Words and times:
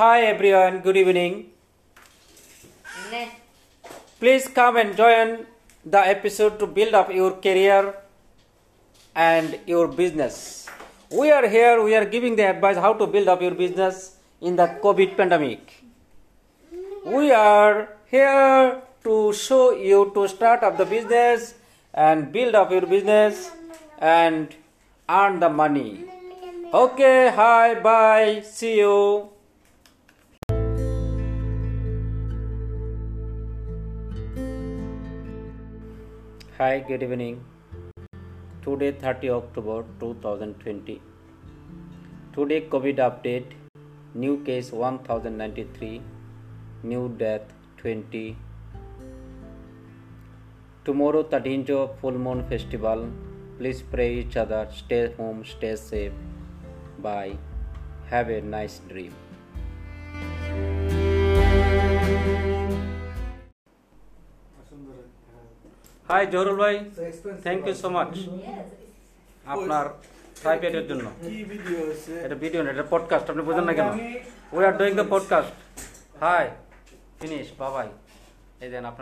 Hi 0.00 0.22
everyone, 0.24 0.80
good 0.80 0.96
evening. 0.96 1.50
Please 4.18 4.48
come 4.48 4.78
and 4.78 4.96
join 4.96 5.44
the 5.84 5.98
episode 5.98 6.58
to 6.60 6.66
build 6.66 6.94
up 6.94 7.12
your 7.12 7.32
career 7.32 7.94
and 9.14 9.58
your 9.66 9.88
business. 9.88 10.70
We 11.10 11.30
are 11.30 11.46
here, 11.46 11.82
we 11.84 11.94
are 11.94 12.06
giving 12.06 12.34
the 12.34 12.48
advice 12.48 12.78
how 12.78 12.94
to 12.94 13.06
build 13.06 13.28
up 13.28 13.42
your 13.42 13.50
business 13.50 14.16
in 14.40 14.56
the 14.56 14.68
COVID 14.82 15.18
pandemic. 15.18 15.84
We 17.04 17.30
are 17.30 17.90
here 18.06 18.80
to 19.04 19.34
show 19.34 19.72
you 19.72 20.12
to 20.14 20.28
start 20.28 20.62
up 20.62 20.78
the 20.78 20.86
business 20.86 21.56
and 21.92 22.32
build 22.32 22.54
up 22.54 22.70
your 22.70 22.86
business 22.86 23.50
and 23.98 24.48
earn 25.10 25.40
the 25.40 25.50
money. 25.50 26.06
Okay, 26.72 27.30
hi, 27.36 27.74
bye, 27.74 28.40
see 28.40 28.78
you. 28.78 29.28
Hi, 36.60 36.80
good 36.86 37.02
evening. 37.02 37.36
Today 38.64 38.90
30 38.92 39.30
October 39.30 39.76
2020. 39.98 41.00
Today 42.34 42.58
COVID 42.72 42.98
update. 43.04 43.54
New 44.12 44.34
case 44.48 44.70
1093. 44.70 46.02
New 46.82 47.08
death 47.22 47.54
20. 47.78 48.36
Tomorrow 50.84 51.22
13th 51.22 51.70
of 51.78 51.98
full 52.02 52.18
moon 52.26 52.44
festival. 52.50 53.08
Please 53.56 53.80
pray 53.80 54.12
each 54.16 54.36
other. 54.36 54.68
Stay 54.70 55.14
home, 55.14 55.42
stay 55.46 55.74
safe. 55.76 56.12
Bye. 56.98 57.38
Have 58.10 58.28
a 58.28 58.42
nice 58.42 58.80
dream. 58.86 59.14
Uh, 64.90 65.10
hi 66.10 66.24
Zahurul 66.32 66.56
ভাই 66.62 66.76
thank 67.44 67.60
you 67.68 67.74
so 67.82 67.88
much 67.96 68.12
আপনার 69.46 69.84
প্রাইভেটের 70.42 70.84
জন্য 70.90 71.06
কি 71.22 71.36
video 71.52 71.78
আছে 71.90 72.12
এটা 72.24 72.36
video 72.44 72.60
না 72.64 72.68
এটা 72.74 72.86
podcast 72.94 73.26
আপনি 73.30 73.42
বোঝেন 73.48 73.64
না 73.68 73.72
কেন 73.78 73.88
we 74.52 74.62
are 74.68 74.74
doing 74.78 74.92
the 75.00 75.06
podcast 75.14 75.52
hi 76.22 76.44
finish 77.20 77.46
বাবাই 77.58 77.88
এই 78.60 78.68
দেন 78.72 78.84
আপনার 78.84 78.98